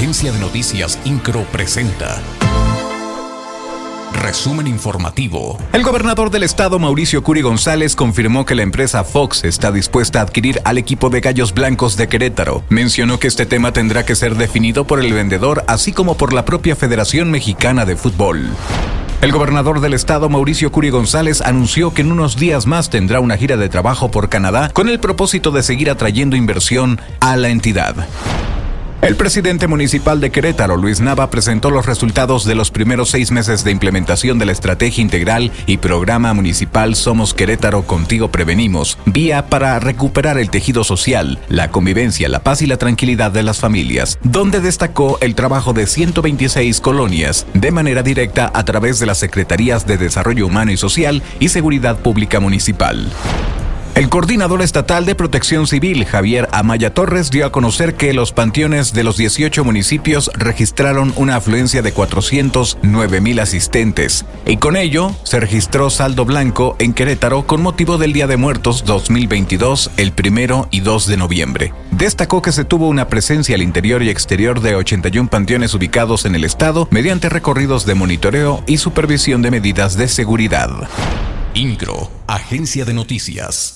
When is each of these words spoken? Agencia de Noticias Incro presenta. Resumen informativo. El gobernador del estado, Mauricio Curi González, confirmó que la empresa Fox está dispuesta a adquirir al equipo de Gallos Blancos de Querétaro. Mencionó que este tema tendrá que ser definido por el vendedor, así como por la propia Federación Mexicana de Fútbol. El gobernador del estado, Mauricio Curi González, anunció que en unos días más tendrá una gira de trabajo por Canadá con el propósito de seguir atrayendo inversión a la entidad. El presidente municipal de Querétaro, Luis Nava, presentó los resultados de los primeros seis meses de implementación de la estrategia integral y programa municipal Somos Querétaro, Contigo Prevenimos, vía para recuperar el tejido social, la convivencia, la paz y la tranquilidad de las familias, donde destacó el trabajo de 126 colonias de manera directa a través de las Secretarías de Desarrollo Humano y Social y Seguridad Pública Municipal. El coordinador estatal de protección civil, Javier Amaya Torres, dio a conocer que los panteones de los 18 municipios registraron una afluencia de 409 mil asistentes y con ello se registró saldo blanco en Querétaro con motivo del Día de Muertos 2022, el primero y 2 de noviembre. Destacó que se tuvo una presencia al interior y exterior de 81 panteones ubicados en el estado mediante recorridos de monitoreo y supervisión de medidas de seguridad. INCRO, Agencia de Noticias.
Agencia 0.00 0.32
de 0.32 0.38
Noticias 0.38 0.98
Incro 1.04 1.42
presenta. 1.52 2.22
Resumen 4.14 4.66
informativo. 4.66 5.58
El 5.74 5.82
gobernador 5.82 6.30
del 6.30 6.42
estado, 6.42 6.78
Mauricio 6.78 7.22
Curi 7.22 7.42
González, 7.42 7.96
confirmó 7.96 8.46
que 8.46 8.54
la 8.54 8.62
empresa 8.62 9.04
Fox 9.04 9.44
está 9.44 9.70
dispuesta 9.70 10.20
a 10.20 10.22
adquirir 10.22 10.62
al 10.64 10.78
equipo 10.78 11.10
de 11.10 11.20
Gallos 11.20 11.52
Blancos 11.52 11.98
de 11.98 12.08
Querétaro. 12.08 12.64
Mencionó 12.70 13.18
que 13.18 13.28
este 13.28 13.44
tema 13.44 13.74
tendrá 13.74 14.06
que 14.06 14.16
ser 14.16 14.36
definido 14.36 14.86
por 14.86 15.00
el 15.00 15.12
vendedor, 15.12 15.64
así 15.66 15.92
como 15.92 16.16
por 16.16 16.32
la 16.32 16.46
propia 16.46 16.76
Federación 16.76 17.30
Mexicana 17.30 17.84
de 17.84 17.96
Fútbol. 17.96 18.48
El 19.20 19.32
gobernador 19.32 19.82
del 19.82 19.92
estado, 19.92 20.30
Mauricio 20.30 20.72
Curi 20.72 20.88
González, 20.88 21.42
anunció 21.42 21.92
que 21.92 22.00
en 22.00 22.10
unos 22.10 22.36
días 22.36 22.66
más 22.66 22.88
tendrá 22.88 23.20
una 23.20 23.36
gira 23.36 23.58
de 23.58 23.68
trabajo 23.68 24.10
por 24.10 24.30
Canadá 24.30 24.70
con 24.72 24.88
el 24.88 24.98
propósito 24.98 25.50
de 25.50 25.62
seguir 25.62 25.90
atrayendo 25.90 26.36
inversión 26.36 27.02
a 27.20 27.36
la 27.36 27.50
entidad. 27.50 28.08
El 29.02 29.16
presidente 29.16 29.66
municipal 29.66 30.20
de 30.20 30.30
Querétaro, 30.30 30.76
Luis 30.76 31.00
Nava, 31.00 31.30
presentó 31.30 31.70
los 31.70 31.86
resultados 31.86 32.44
de 32.44 32.54
los 32.54 32.70
primeros 32.70 33.08
seis 33.08 33.30
meses 33.30 33.64
de 33.64 33.70
implementación 33.70 34.38
de 34.38 34.44
la 34.44 34.52
estrategia 34.52 35.00
integral 35.00 35.50
y 35.64 35.78
programa 35.78 36.34
municipal 36.34 36.94
Somos 36.94 37.32
Querétaro, 37.32 37.86
Contigo 37.86 38.30
Prevenimos, 38.30 38.98
vía 39.06 39.46
para 39.46 39.78
recuperar 39.80 40.36
el 40.36 40.50
tejido 40.50 40.84
social, 40.84 41.38
la 41.48 41.70
convivencia, 41.70 42.28
la 42.28 42.40
paz 42.40 42.60
y 42.60 42.66
la 42.66 42.76
tranquilidad 42.76 43.32
de 43.32 43.42
las 43.42 43.58
familias, 43.58 44.18
donde 44.22 44.60
destacó 44.60 45.16
el 45.22 45.34
trabajo 45.34 45.72
de 45.72 45.86
126 45.86 46.82
colonias 46.82 47.46
de 47.54 47.70
manera 47.70 48.02
directa 48.02 48.52
a 48.52 48.64
través 48.66 48.98
de 48.98 49.06
las 49.06 49.16
Secretarías 49.16 49.86
de 49.86 49.96
Desarrollo 49.96 50.46
Humano 50.46 50.72
y 50.72 50.76
Social 50.76 51.22
y 51.38 51.48
Seguridad 51.48 51.98
Pública 52.00 52.38
Municipal. 52.38 53.10
El 53.96 54.08
coordinador 54.08 54.62
estatal 54.62 55.04
de 55.04 55.16
protección 55.16 55.66
civil, 55.66 56.04
Javier 56.04 56.48
Amaya 56.52 56.94
Torres, 56.94 57.30
dio 57.30 57.44
a 57.44 57.52
conocer 57.52 57.96
que 57.96 58.14
los 58.14 58.32
panteones 58.32 58.92
de 58.92 59.02
los 59.02 59.16
18 59.16 59.64
municipios 59.64 60.30
registraron 60.34 61.12
una 61.16 61.36
afluencia 61.36 61.82
de 61.82 61.92
409 61.92 63.20
mil 63.20 63.40
asistentes 63.40 64.24
y 64.46 64.58
con 64.58 64.76
ello 64.76 65.14
se 65.24 65.40
registró 65.40 65.90
saldo 65.90 66.24
blanco 66.24 66.76
en 66.78 66.94
Querétaro 66.94 67.46
con 67.46 67.62
motivo 67.62 67.98
del 67.98 68.12
Día 68.12 68.28
de 68.28 68.36
Muertos 68.36 68.84
2022, 68.84 69.90
el 69.96 70.12
primero 70.12 70.68
y 70.70 70.80
2 70.80 71.06
de 71.08 71.16
noviembre. 71.16 71.74
Destacó 71.90 72.42
que 72.42 72.52
se 72.52 72.64
tuvo 72.64 72.88
una 72.88 73.08
presencia 73.08 73.56
al 73.56 73.62
interior 73.62 74.02
y 74.04 74.08
exterior 74.08 74.60
de 74.60 74.76
81 74.76 75.28
panteones 75.28 75.74
ubicados 75.74 76.24
en 76.24 76.36
el 76.36 76.44
estado 76.44 76.86
mediante 76.92 77.28
recorridos 77.28 77.86
de 77.86 77.96
monitoreo 77.96 78.62
y 78.68 78.78
supervisión 78.78 79.42
de 79.42 79.50
medidas 79.50 79.96
de 79.96 80.06
seguridad. 80.06 80.70
INCRO, 81.54 82.08
Agencia 82.28 82.84
de 82.84 82.94
Noticias. 82.94 83.68